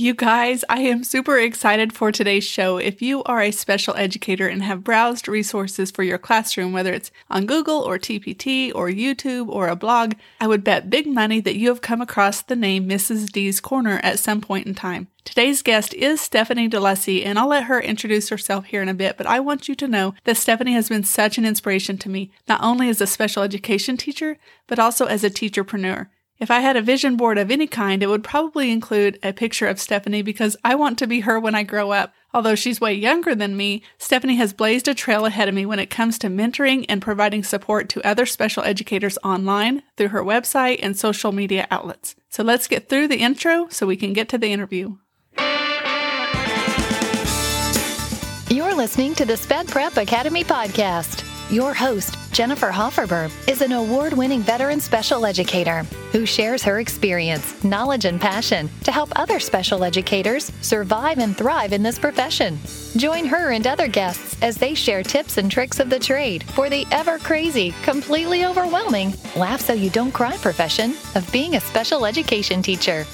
[0.00, 2.76] You guys, I am super excited for today's show.
[2.76, 7.10] If you are a special educator and have browsed resources for your classroom, whether it's
[7.28, 11.56] on Google or TPT or YouTube or a blog, I would bet big money that
[11.56, 13.32] you have come across the name Mrs.
[13.32, 15.08] D's Corner at some point in time.
[15.24, 19.16] Today's guest is Stephanie DeLussey, and I'll let her introduce herself here in a bit,
[19.16, 22.30] but I want you to know that Stephanie has been such an inspiration to me,
[22.46, 24.38] not only as a special education teacher,
[24.68, 26.06] but also as a teacherpreneur.
[26.40, 29.66] If I had a vision board of any kind, it would probably include a picture
[29.66, 32.14] of Stephanie because I want to be her when I grow up.
[32.32, 35.80] Although she's way younger than me, Stephanie has blazed a trail ahead of me when
[35.80, 40.78] it comes to mentoring and providing support to other special educators online through her website
[40.80, 42.14] and social media outlets.
[42.28, 44.96] So let's get through the intro so we can get to the interview.
[48.48, 51.27] You're listening to the Sped Prep Academy podcast.
[51.50, 57.64] Your host, Jennifer Hofferberg, is an award winning veteran special educator who shares her experience,
[57.64, 62.58] knowledge, and passion to help other special educators survive and thrive in this profession.
[62.98, 66.68] Join her and other guests as they share tips and tricks of the trade for
[66.68, 72.04] the ever crazy, completely overwhelming, laugh so you don't cry profession of being a special
[72.04, 73.06] education teacher.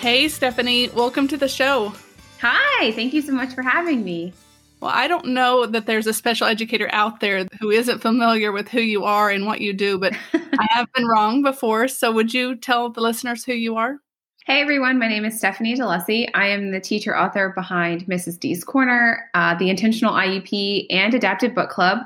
[0.00, 1.94] Hey, Stephanie, welcome to the show.
[2.42, 4.34] Hi, thank you so much for having me.
[4.80, 8.68] Well, I don't know that there's a special educator out there who isn't familiar with
[8.68, 11.86] who you are and what you do, but I have been wrong before.
[11.86, 13.98] So, would you tell the listeners who you are?
[14.46, 16.28] Hey everyone, my name is Stephanie DeLussey.
[16.32, 18.40] I am the teacher author behind Mrs.
[18.40, 21.98] D's Corner, uh, the Intentional IEP, and Adapted Book Club.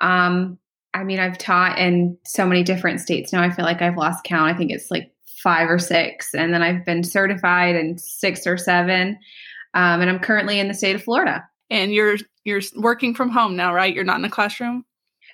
[0.00, 0.56] Um,
[0.94, 3.42] I mean, I've taught in so many different states now.
[3.42, 4.54] I feel like I've lost count.
[4.54, 5.12] I think it's like
[5.42, 9.18] five or six, and then I've been certified in six or seven.
[9.74, 11.44] Um, and I'm currently in the state of Florida
[11.74, 13.94] and you're you're working from home now, right?
[13.94, 14.84] You're not in a classroom?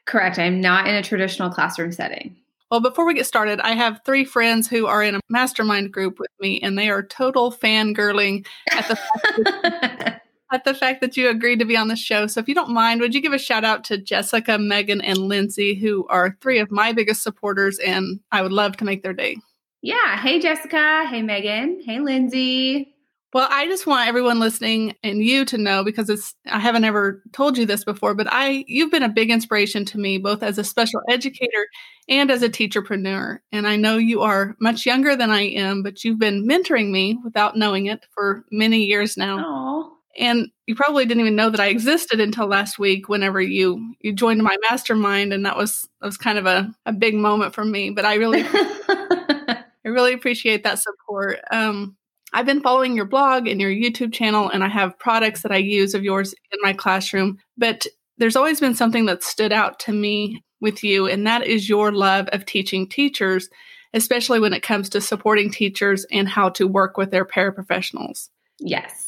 [0.06, 0.38] Correct.
[0.38, 2.36] I'm not in a traditional classroom setting.
[2.70, 6.18] Well, before we get started, I have three friends who are in a mastermind group
[6.18, 8.98] with me, and they are total fangirling at the
[9.44, 12.26] that, at the fact that you agreed to be on the show.
[12.26, 15.18] So, if you don't mind, would you give a shout out to Jessica, Megan, and
[15.18, 19.14] Lindsay, who are three of my biggest supporters, and I would love to make their
[19.14, 19.36] day.
[19.82, 20.16] Yeah.
[20.16, 21.06] Hey, Jessica.
[21.10, 21.82] Hey, Megan.
[21.84, 22.94] Hey, Lindsay.
[23.32, 27.22] Well, I just want everyone listening and you to know because it's I haven't ever
[27.32, 30.58] told you this before, but I you've been a big inspiration to me both as
[30.58, 31.68] a special educator
[32.08, 33.38] and as a teacherpreneur.
[33.52, 37.18] And I know you are much younger than I am, but you've been mentoring me
[37.22, 39.38] without knowing it for many years now.
[39.38, 39.90] Aww.
[40.18, 44.12] And you probably didn't even know that I existed until last week whenever you you
[44.12, 47.64] joined my mastermind and that was that was kind of a, a big moment for
[47.64, 47.90] me.
[47.90, 51.38] But I really I really appreciate that support.
[51.52, 51.96] Um
[52.32, 55.56] I've been following your blog and your YouTube channel, and I have products that I
[55.56, 57.38] use of yours in my classroom.
[57.58, 57.86] But
[58.18, 61.90] there's always been something that stood out to me with you, and that is your
[61.92, 63.48] love of teaching teachers,
[63.94, 68.28] especially when it comes to supporting teachers and how to work with their paraprofessionals.
[68.58, 69.06] Yes.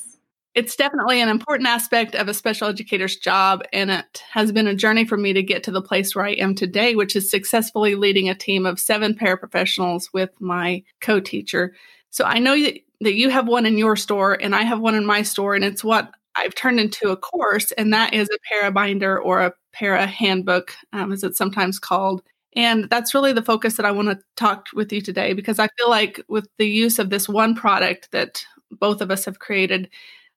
[0.54, 4.74] It's definitely an important aspect of a special educator's job, and it has been a
[4.74, 7.94] journey for me to get to the place where I am today, which is successfully
[7.94, 11.74] leading a team of seven paraprofessionals with my co teacher.
[12.10, 14.94] So I know that that you have one in your store and I have one
[14.94, 18.38] in my store, and it's what I've turned into a course, and that is a
[18.48, 22.22] para binder or a para handbook, um, as it's sometimes called.
[22.54, 25.68] And that's really the focus that I want to talk with you today because I
[25.78, 29.88] feel like with the use of this one product that both of us have created,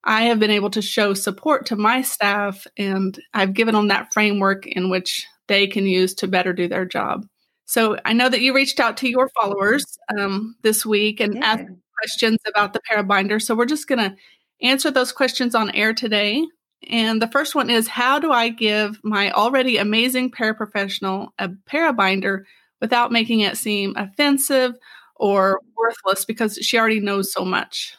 [0.05, 4.13] I have been able to show support to my staff and I've given them that
[4.13, 7.27] framework in which they can use to better do their job.
[7.65, 9.83] So I know that you reached out to your followers
[10.17, 11.41] um, this week and yeah.
[11.43, 11.65] asked
[12.05, 13.41] questions about the parabinder.
[13.41, 14.15] So we're just going to
[14.61, 16.45] answer those questions on air today.
[16.87, 22.43] And the first one is How do I give my already amazing paraprofessional a parabinder
[22.79, 24.73] without making it seem offensive
[25.15, 27.97] or worthless because she already knows so much?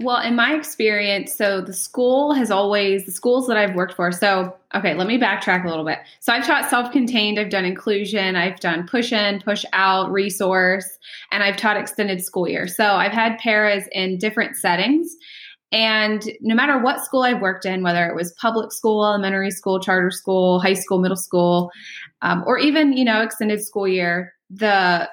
[0.00, 4.10] Well, in my experience, so the school has always, the schools that I've worked for,
[4.10, 6.00] so okay, let me backtrack a little bit.
[6.18, 10.98] So I've taught self contained, I've done inclusion, I've done push in, push out, resource,
[11.30, 12.66] and I've taught extended school year.
[12.66, 15.14] So I've had paras in different settings.
[15.70, 19.78] And no matter what school I've worked in, whether it was public school, elementary school,
[19.78, 21.70] charter school, high school, middle school,
[22.20, 25.08] um, or even, you know, extended school year, the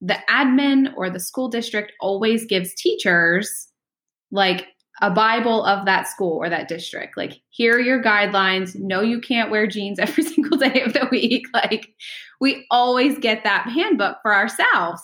[0.00, 3.68] the admin or the school district always gives teachers
[4.34, 4.66] like
[5.00, 7.16] a Bible of that school or that district.
[7.16, 8.74] Like, here are your guidelines.
[8.76, 11.46] No, you can't wear jeans every single day of the week.
[11.54, 11.94] Like,
[12.40, 15.02] we always get that handbook for ourselves.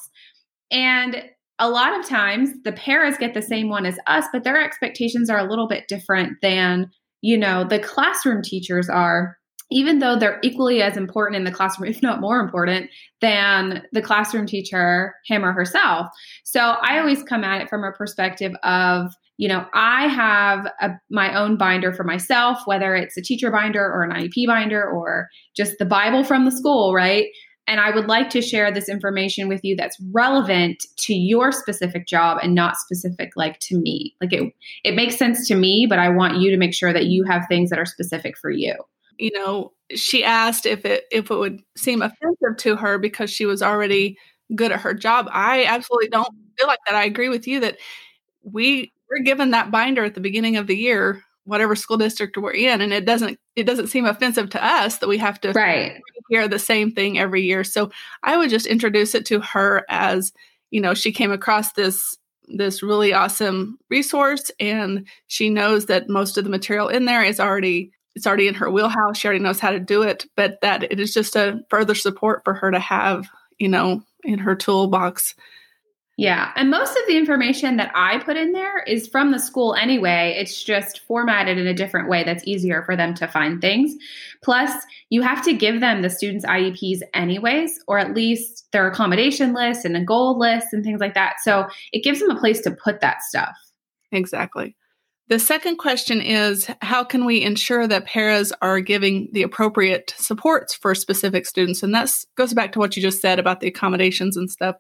[0.71, 1.25] And
[1.59, 5.29] a lot of times the paras get the same one as us, but their expectations
[5.29, 6.91] are a little bit different than,
[7.23, 9.37] you know, the classroom teachers are
[9.71, 12.91] even though they're equally as important in the classroom, if not more important,
[13.21, 16.09] than the classroom teacher, him or herself.
[16.45, 20.91] So I always come at it from a perspective of you know, I have a,
[21.11, 25.31] my own binder for myself, whether it's a teacher binder or an IEP binder or
[25.57, 27.25] just the Bible from the school, right?
[27.67, 32.07] And I would like to share this information with you that's relevant to your specific
[32.07, 34.15] job and not specific like to me.
[34.21, 34.53] Like it
[34.85, 37.47] it makes sense to me, but I want you to make sure that you have
[37.49, 38.75] things that are specific for you.
[39.21, 43.47] You know, she asked if it if it would seem offensive to her because she
[43.47, 44.19] was already
[44.55, 45.29] good at her job.
[45.31, 46.97] I absolutely don't feel like that.
[46.97, 47.77] I agree with you that
[48.43, 52.53] we we're given that binder at the beginning of the year whatever school district we're
[52.53, 56.01] in and it doesn't it doesn't seem offensive to us that we have to right.
[56.29, 57.91] hear the same thing every year so
[58.23, 60.33] i would just introduce it to her as
[60.71, 62.17] you know she came across this
[62.49, 67.41] this really awesome resource and she knows that most of the material in there is
[67.41, 70.83] already it's already in her wheelhouse she already knows how to do it but that
[70.85, 73.29] it is just a further support for her to have
[73.59, 75.35] you know in her toolbox
[76.21, 76.53] yeah.
[76.55, 80.37] And most of the information that I put in there is from the school anyway.
[80.39, 83.97] It's just formatted in a different way that's easier for them to find things.
[84.45, 84.71] Plus,
[85.09, 89.87] you have to give them the students' IEPs anyways, or at least their accommodation list
[89.87, 91.37] and a goal list and things like that.
[91.43, 93.57] So it gives them a place to put that stuff.
[94.13, 94.77] Exactly.
[95.31, 100.75] The second question is how can we ensure that paras are giving the appropriate supports
[100.75, 101.85] for specific students?
[101.85, 104.75] And that goes back to what you just said about the accommodations and stuff.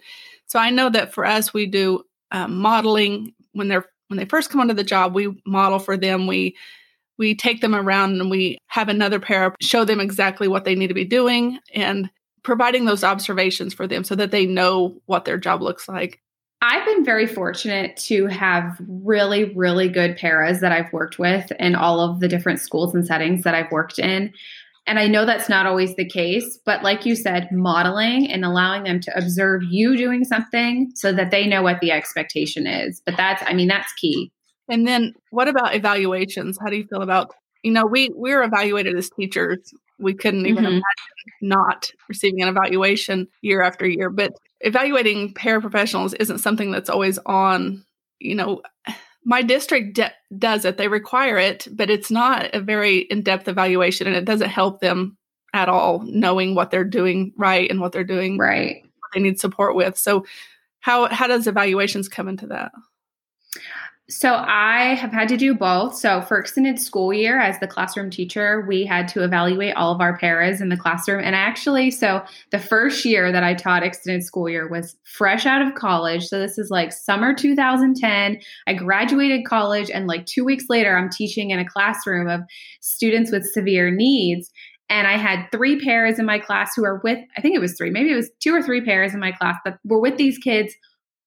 [0.47, 2.02] So I know that for us, we do
[2.32, 5.14] um, modeling when they're when they first come onto the job.
[5.14, 6.26] We model for them.
[6.26, 6.56] We
[7.17, 10.88] we take them around and we have another para show them exactly what they need
[10.88, 12.11] to be doing and
[12.43, 16.20] providing those observations for them so that they know what their job looks like.
[16.62, 21.75] I've been very fortunate to have really, really good paras that I've worked with in
[21.75, 24.33] all of the different schools and settings that I've worked in.
[24.87, 28.85] And I know that's not always the case, but like you said, modeling and allowing
[28.85, 33.01] them to observe you doing something so that they know what the expectation is.
[33.07, 34.31] But that's, I mean, that's key.
[34.69, 36.59] And then what about evaluations?
[36.61, 39.59] How do you feel about, you know, we we're evaluated as teachers.
[39.99, 40.73] We couldn't even mm-hmm.
[40.73, 47.19] imagine not receiving an evaluation year after year, but evaluating paraprofessionals isn't something that's always
[47.27, 47.85] on,
[48.19, 48.62] you know,
[49.25, 50.77] my district de- does it.
[50.77, 55.17] They require it, but it's not a very in-depth evaluation and it doesn't help them
[55.53, 58.83] at all knowing what they're doing right and what they're doing right.
[58.83, 59.99] What they need support with.
[59.99, 60.25] So
[60.81, 62.73] how how does evaluations come into that?
[64.11, 65.95] So I have had to do both.
[65.95, 70.01] So for extended school year as the classroom teacher, we had to evaluate all of
[70.01, 71.23] our paras in the classroom.
[71.23, 75.62] And actually, so the first year that I taught extended school year was fresh out
[75.62, 76.27] of college.
[76.27, 78.41] So this is like summer 2010.
[78.67, 82.41] I graduated college and like 2 weeks later I'm teaching in a classroom of
[82.81, 84.51] students with severe needs.
[84.89, 87.77] And I had three paras in my class who are with, I think it was
[87.79, 90.37] three, maybe it was two or three paras in my class that were with these
[90.37, 90.75] kids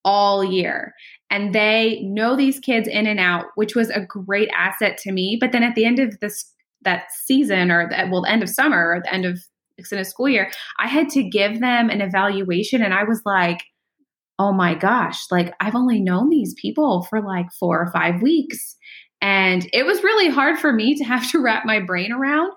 [0.05, 0.93] all year
[1.33, 5.35] and they know these kids in and out, which was a great asset to me.
[5.41, 6.45] But then at the end of this
[6.83, 9.39] that season, or the, well, the end of summer, or the end of
[9.79, 13.63] extended school year, I had to give them an evaluation, and I was like,
[14.37, 15.19] "Oh my gosh!
[15.31, 18.77] Like I've only known these people for like four or five weeks."
[19.19, 22.51] And it was really hard for me to have to wrap my brain around.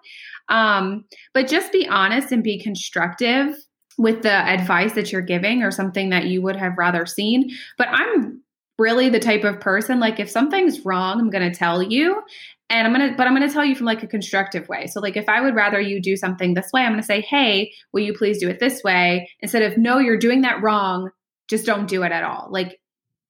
[0.51, 3.57] Um, but just be honest and be constructive
[3.99, 7.51] with the advice that you're giving or something that you would have rather seen.
[7.79, 8.43] But I'm
[8.79, 12.23] really the type of person like if something's wrong, I'm going to tell you
[12.69, 14.87] and I'm going to but I'm going to tell you from like a constructive way.
[14.87, 17.21] So like if I would rather you do something this way, I'm going to say,
[17.21, 21.11] "Hey, will you please do it this way?" instead of, "No, you're doing that wrong.
[21.49, 22.81] Just don't do it at all." Like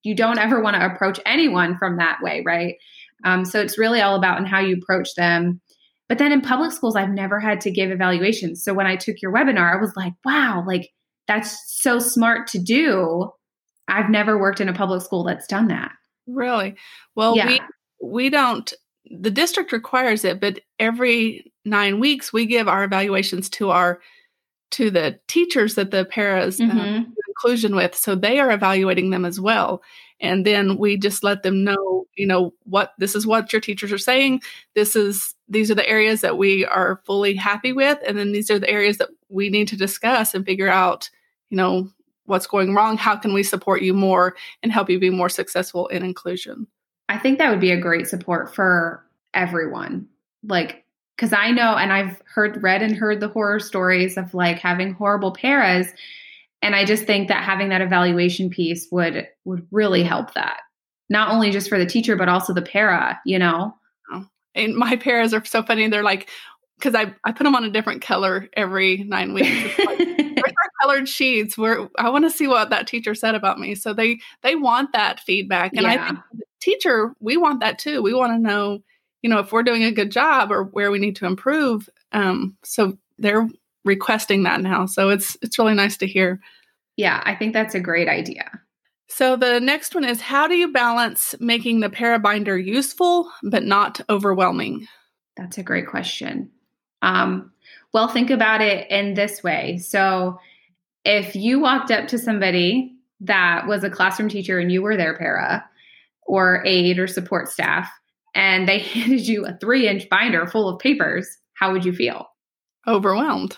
[0.03, 2.77] you don't ever want to approach anyone from that way, right?
[3.25, 5.61] Um, so it's really all about and how you approach them.
[6.09, 8.63] But then in public schools, I've never had to give evaluations.
[8.63, 10.91] So when I took your webinar, I was like, wow, like
[11.27, 13.33] that's so smart to do
[13.89, 15.93] I've never worked in a public school that's done that.
[16.27, 16.77] Really?
[17.15, 17.47] Well, yeah.
[17.47, 17.61] we
[18.03, 18.73] we don't
[19.09, 24.01] the district requires it, but every 9 weeks we give our evaluations to our
[24.73, 27.11] to the teachers that the paras uh, mm-hmm.
[27.29, 29.81] inclusion with so they are evaluating them as well
[30.21, 33.93] and then we just let them know you know what this is what your teachers
[33.93, 34.41] are saying.
[34.75, 38.51] This is these are the areas that we are fully happy with and then these
[38.51, 41.09] are the areas that we need to discuss and figure out
[41.51, 41.89] you know
[42.25, 45.87] what's going wrong how can we support you more and help you be more successful
[45.89, 46.67] in inclusion.
[47.09, 50.09] I think that would be a great support for everyone.
[50.43, 50.85] Like
[51.17, 54.93] because i know and i've heard read and heard the horror stories of like having
[54.95, 55.89] horrible paras
[56.63, 60.61] and i just think that having that evaluation piece would would really help that
[61.09, 63.75] not only just for the teacher but also the para you know
[64.55, 66.29] and my paras are so funny they're like
[66.79, 69.79] because I, I put them on a different color every nine weeks.
[69.79, 69.99] Like,
[70.81, 73.75] colored sheets where I want to see what that teacher said about me.
[73.75, 75.93] So they they want that feedback, and yeah.
[75.93, 76.19] I think
[76.61, 78.03] teacher, we want that too.
[78.03, 78.81] We want to know,
[79.23, 81.89] you know, if we're doing a good job or where we need to improve.
[82.13, 83.49] Um, so they're
[83.87, 84.85] requesting that now.
[84.87, 86.41] So it's it's really nice to hear.
[86.97, 88.51] Yeah, I think that's a great idea.
[89.09, 94.01] So the next one is how do you balance making the parabinder useful but not
[94.11, 94.87] overwhelming?
[95.37, 96.51] That's a great question.
[97.03, 97.53] Um,
[97.93, 99.79] well, think about it in this way.
[99.79, 100.39] So
[101.05, 105.17] if you walked up to somebody that was a classroom teacher and you were their
[105.17, 105.65] para
[106.23, 107.89] or aide or support staff,
[108.35, 112.27] and they handed you a three inch binder full of papers, how would you feel?
[112.87, 113.57] Overwhelmed.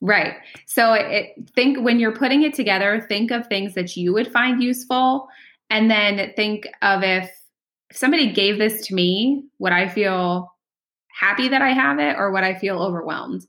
[0.00, 0.34] Right.
[0.66, 4.62] So it, think when you're putting it together, think of things that you would find
[4.62, 5.28] useful,
[5.70, 7.30] and then think of if,
[7.90, 10.54] if somebody gave this to me, would I feel
[11.18, 13.44] happy that I have it, or would I feel overwhelmed?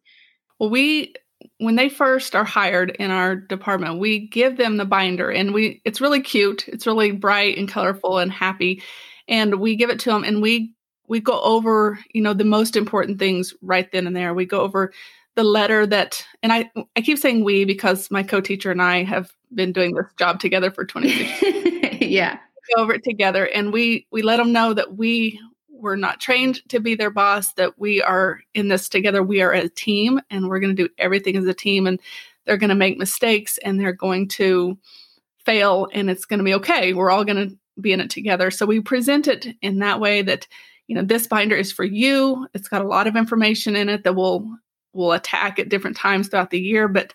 [0.59, 1.13] Well, we
[1.59, 5.81] when they first are hired in our department, we give them the binder, and we
[5.85, 6.67] it's really cute.
[6.67, 8.81] It's really bright and colorful and happy,
[9.27, 10.73] and we give it to them, and we
[11.07, 14.33] we go over you know the most important things right then and there.
[14.33, 14.91] We go over
[15.39, 19.31] the letter that and I I keep saying we because my co-teacher and I have
[19.55, 21.97] been doing this job together for 26 years.
[22.01, 22.39] yeah.
[22.75, 26.59] go over it together and we we let them know that we were not trained
[26.67, 30.49] to be their boss that we are in this together we are a team and
[30.49, 32.01] we're going to do everything as a team and
[32.45, 34.77] they're going to make mistakes and they're going to
[35.45, 38.51] fail and it's going to be okay we're all going to be in it together
[38.51, 40.49] so we present it in that way that
[40.87, 44.03] you know this binder is for you it's got a lot of information in it
[44.03, 44.45] that will
[44.93, 47.13] will attack at different times throughout the year, but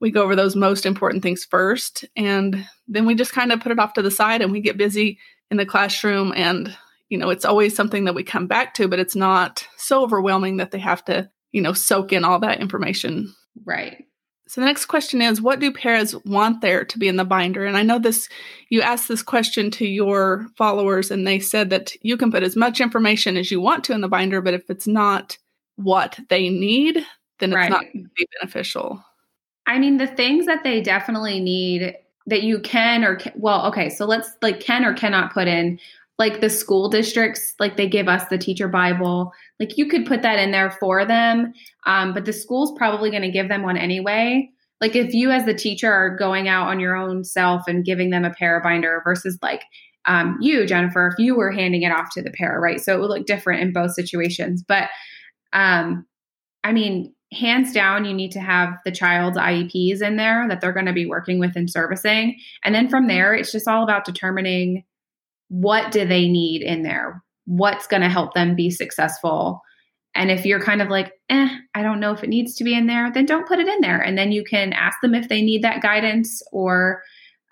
[0.00, 2.04] we go over those most important things first.
[2.16, 4.76] And then we just kind of put it off to the side and we get
[4.76, 5.18] busy
[5.50, 6.32] in the classroom.
[6.36, 6.76] And,
[7.08, 10.58] you know, it's always something that we come back to, but it's not so overwhelming
[10.58, 13.34] that they have to, you know, soak in all that information.
[13.64, 14.04] Right.
[14.46, 17.64] So the next question is what do paras want there to be in the binder?
[17.64, 18.28] And I know this
[18.68, 22.56] you asked this question to your followers and they said that you can put as
[22.56, 25.38] much information as you want to in the binder, but if it's not
[25.76, 27.04] what they need,
[27.40, 27.70] then it's right.
[27.70, 29.04] not going to be beneficial.
[29.66, 33.90] I mean, the things that they definitely need that you can or can, well, okay,
[33.90, 35.78] so let's like can or cannot put in
[36.18, 40.22] like the school districts, like they give us the teacher Bible, like you could put
[40.22, 41.52] that in there for them,
[41.86, 44.48] um, but the school's probably going to give them one anyway.
[44.80, 48.10] Like if you as the teacher are going out on your own self and giving
[48.10, 49.64] them a parabinder versus like
[50.06, 52.80] um, you, Jennifer, if you were handing it off to the para, right?
[52.80, 54.90] So it would look different in both situations, but
[55.54, 56.06] um,
[56.62, 60.72] I mean, hands down, you need to have the child's IEPs in there that they're
[60.72, 62.38] going to be working with and servicing.
[62.62, 64.84] And then from there, it's just all about determining
[65.48, 67.22] what do they need in there?
[67.46, 69.60] What's going to help them be successful?
[70.14, 72.74] And if you're kind of like, eh, I don't know if it needs to be
[72.74, 74.00] in there, then don't put it in there.
[74.00, 77.02] And then you can ask them if they need that guidance or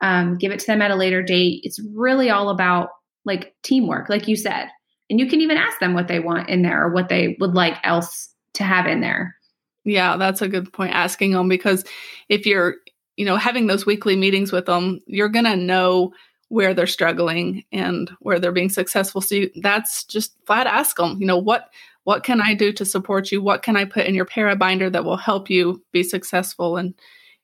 [0.01, 1.61] um, give it to them at a later date.
[1.65, 2.91] It's really all about
[3.25, 4.69] like teamwork, like you said.
[5.13, 7.53] And you can even ask them what they want in there or what they would
[7.53, 9.37] like else to have in there.
[9.85, 11.85] Yeah, that's a good point asking them because
[12.31, 12.77] if you're,
[13.19, 16.15] you know, having those weekly meetings with them, you're going to know
[16.49, 19.21] where they're struggling and where they're being successful.
[19.21, 21.69] So you, that's just flat ask them, you know, what
[22.05, 23.43] what can I do to support you?
[23.43, 26.95] What can I put in your para binder that will help you be successful and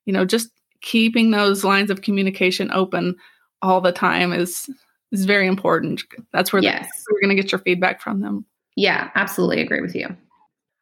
[0.06, 0.48] you know, just
[0.80, 3.14] keeping those lines of communication open
[3.60, 4.70] all the time is
[5.12, 6.02] is very important.
[6.32, 6.88] That's where yes.
[7.10, 8.44] we're going to get your feedback from them.
[8.76, 10.16] Yeah, absolutely agree with you.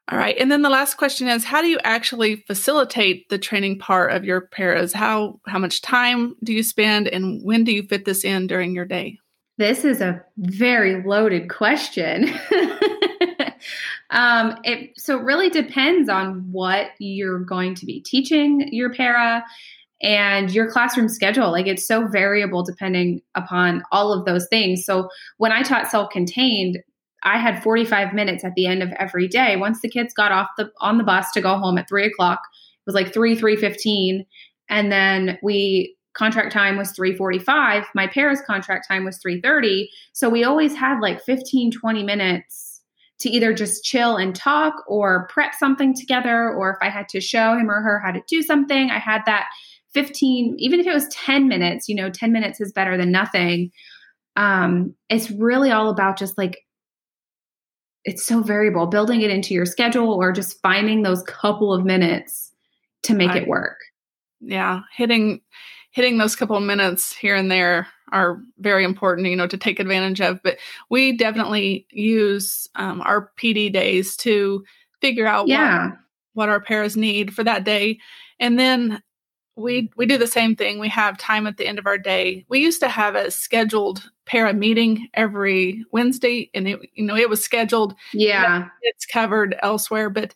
[0.09, 0.37] All right.
[0.39, 4.25] And then the last question is how do you actually facilitate the training part of
[4.25, 4.93] your paras?
[4.93, 8.75] How how much time do you spend and when do you fit this in during
[8.75, 9.19] your day?
[9.59, 12.29] This is a very loaded question.
[14.11, 19.43] um, it so it really depends on what you're going to be teaching your para
[20.03, 21.51] and your classroom schedule.
[21.51, 24.85] Like it's so variable depending upon all of those things.
[24.85, 26.79] So when I taught self-contained,
[27.23, 29.57] I had 45 minutes at the end of every day.
[29.57, 32.41] Once the kids got off the on the bus to go home at three o'clock,
[32.45, 34.27] it was like three, three fifteen.
[34.69, 37.85] And then we contract time was 345.
[37.95, 39.91] My paras contract time was 330.
[40.13, 42.81] So we always had like 15, 20 minutes
[43.19, 47.21] to either just chill and talk or prep something together, or if I had to
[47.21, 49.47] show him or her how to do something, I had that
[49.97, 53.71] 15, even if it was 10 minutes, you know, 10 minutes is better than nothing.
[54.37, 56.59] Um, it's really all about just like,
[58.05, 62.53] it's so variable, building it into your schedule or just finding those couple of minutes
[63.05, 63.79] to make I, it work.
[64.43, 64.83] Yeah.
[64.95, 65.41] Hitting,
[65.93, 69.81] hitting those couple of minutes here and there are very important, you know, to take
[69.81, 70.43] advantage of.
[70.43, 70.59] But
[70.91, 74.63] we definitely use um, our PD days to
[75.01, 75.87] figure out yeah.
[75.87, 75.97] what,
[76.35, 77.99] what our paras need for that day.
[78.39, 79.03] And then
[79.57, 80.79] we we do the same thing.
[80.79, 82.45] We have time at the end of our day.
[82.49, 87.31] We used to have a scheduled para meeting every Wednesday, and it you know it
[87.31, 87.95] was scheduled.
[88.13, 90.35] Yeah, it's covered elsewhere, but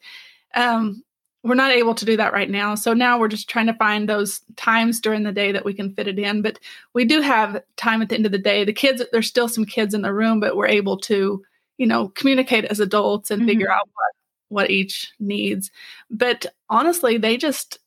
[0.55, 1.05] um,
[1.43, 2.75] we're not able to do that right now.
[2.75, 5.95] So now we're just trying to find those times during the day that we can
[5.95, 6.43] fit it in.
[6.43, 6.59] But
[6.95, 8.65] we do have time at the end of the day.
[8.65, 11.43] The kids, there's still some kids in the room, but we're able to
[11.77, 13.49] you know communicate as adults and mm-hmm.
[13.49, 14.13] figure out what
[14.49, 15.71] what each needs.
[16.11, 17.79] But honestly, they just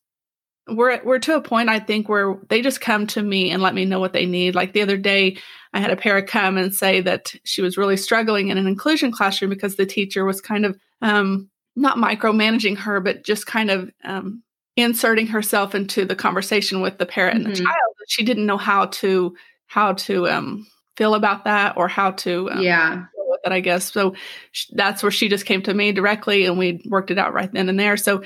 [0.68, 3.76] we're we're to a point I think where they just come to me and let
[3.76, 4.56] me know what they need.
[4.56, 5.38] Like the other day,
[5.74, 9.12] I had a parent come and say that she was really struggling in an inclusion
[9.12, 13.92] classroom because the teacher was kind of um, not micromanaging her, but just kind of
[14.04, 14.44] um,
[14.78, 17.48] inserting herself into the conversation with the parent mm-hmm.
[17.48, 17.68] and the mm-hmm.
[17.68, 17.96] child.
[18.08, 19.36] She didn't know how to
[19.68, 23.06] how to um, feel about that or how to um, yeah
[23.44, 23.92] that I guess.
[23.92, 24.16] So
[24.52, 27.52] sh- that's where she just came to me directly, and we worked it out right
[27.52, 27.98] then and there.
[27.98, 28.24] So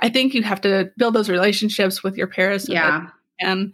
[0.00, 3.08] I think you have to build those relationships with your parents, yeah,
[3.40, 3.72] and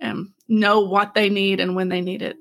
[0.00, 2.36] um, know what they need and when they need it.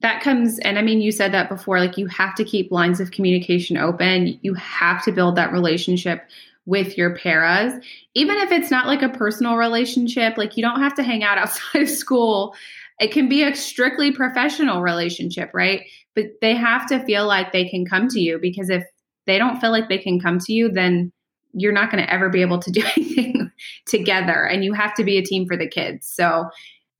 [0.00, 1.78] That comes, and I mean, you said that before.
[1.78, 4.38] Like you have to keep lines of communication open.
[4.42, 6.24] You have to build that relationship
[6.66, 7.74] with your paras,
[8.14, 10.36] even if it's not like a personal relationship.
[10.36, 12.54] Like you don't have to hang out outside of school.
[12.98, 15.82] It can be a strictly professional relationship, right?
[16.14, 18.84] But they have to feel like they can come to you because if
[19.26, 21.12] they don't feel like they can come to you, then
[21.52, 23.50] you're not going to ever be able to do anything
[23.86, 26.08] together and you have to be a team for the kids.
[26.08, 26.48] So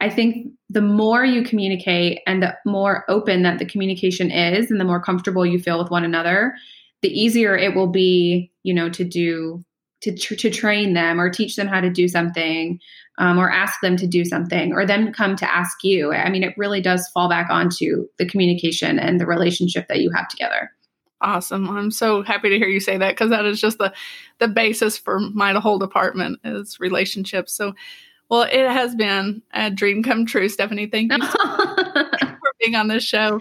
[0.00, 4.80] I think the more you communicate and the more open that the communication is and
[4.80, 6.54] the more comfortable you feel with one another,
[7.02, 9.64] the easier it will be, you know, to do
[10.02, 12.80] to to train them or teach them how to do something
[13.18, 16.12] um, or ask them to do something or them come to ask you.
[16.12, 20.10] I mean, it really does fall back onto the communication and the relationship that you
[20.10, 20.70] have together.
[21.22, 21.70] Awesome.
[21.70, 23.92] I'm so happy to hear you say that because that is just the
[24.40, 27.54] the basis for my whole department is relationships.
[27.54, 27.74] So,
[28.28, 30.86] well, it has been a dream come true, Stephanie.
[30.88, 33.40] Thank you for being on this show.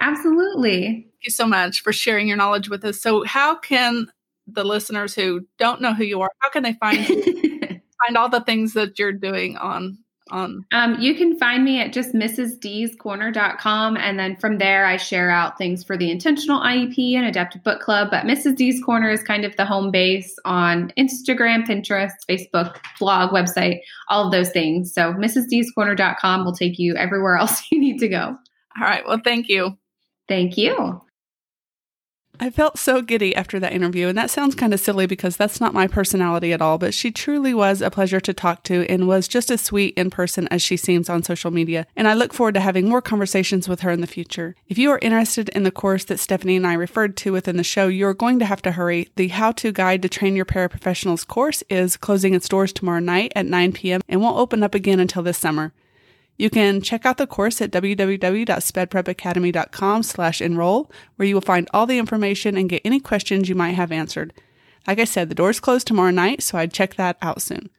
[0.00, 0.82] Absolutely.
[0.82, 3.00] Thank you so much for sharing your knowledge with us.
[3.00, 4.08] So, how can
[4.46, 7.06] the listeners who don't know who you are, how can they find
[8.06, 9.98] find all the things that you're doing on
[10.30, 13.96] um, um, you can find me at just mrsdscorner.com.
[13.96, 17.80] And then from there, I share out things for the intentional IEP and adapted book
[17.80, 18.08] club.
[18.10, 18.56] But Mrs.
[18.56, 24.26] D's Corner is kind of the home base on Instagram, Pinterest, Facebook, blog, website, all
[24.26, 24.94] of those things.
[24.94, 28.36] So mrsdscorner.com will take you everywhere else you need to go.
[28.80, 29.06] All right.
[29.06, 29.76] Well, thank you.
[30.28, 31.02] Thank you.
[32.42, 35.60] I felt so giddy after that interview, and that sounds kind of silly because that's
[35.60, 39.06] not my personality at all, but she truly was a pleasure to talk to and
[39.06, 41.86] was just as sweet in person as she seems on social media.
[41.94, 44.56] And I look forward to having more conversations with her in the future.
[44.66, 47.62] If you are interested in the course that Stephanie and I referred to within the
[47.62, 49.08] show, you're going to have to hurry.
[49.14, 53.30] The How to Guide to Train Your Paraprofessionals course is closing its doors tomorrow night
[53.36, 54.00] at 9 p.m.
[54.08, 55.72] and won't open up again until this summer.
[56.42, 61.86] You can check out the course at www.spedprepacademy.com slash enroll, where you will find all
[61.86, 64.32] the information and get any questions you might have answered.
[64.84, 67.70] Like I said, the doors close tomorrow night, so I'd check that out soon.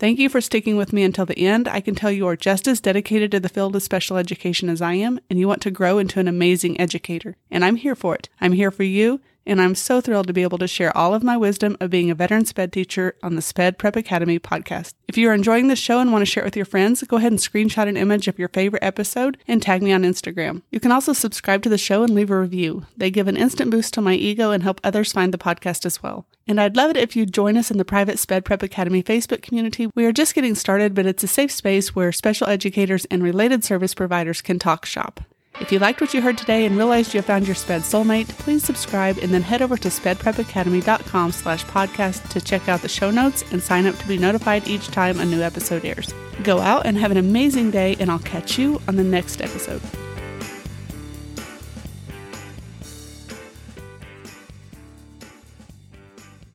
[0.00, 1.68] Thank you for sticking with me until the end.
[1.68, 4.82] I can tell you are just as dedicated to the field of special education as
[4.82, 7.36] I am, and you want to grow into an amazing educator.
[7.52, 8.28] And I'm here for it.
[8.40, 11.22] I'm here for you, and I'm so thrilled to be able to share all of
[11.22, 14.94] my wisdom of being a veteran SPED teacher on the SPED Prep Academy podcast.
[15.08, 17.16] If you are enjoying this show and want to share it with your friends, go
[17.16, 20.62] ahead and screenshot an image of your favorite episode and tag me on Instagram.
[20.70, 22.86] You can also subscribe to the show and leave a review.
[22.96, 26.02] They give an instant boost to my ego and help others find the podcast as
[26.02, 26.26] well.
[26.46, 29.42] And I'd love it if you'd join us in the private SPED Prep Academy Facebook
[29.42, 29.88] community.
[29.94, 33.64] We are just getting started, but it's a safe space where special educators and related
[33.64, 35.20] service providers can talk shop.
[35.60, 38.28] If you liked what you heard today and realized you have found your SPED soulmate,
[38.28, 43.10] please subscribe and then head over to spedprepacademy.com slash podcast to check out the show
[43.10, 46.12] notes and sign up to be notified each time a new episode airs.
[46.42, 49.82] Go out and have an amazing day, and I'll catch you on the next episode.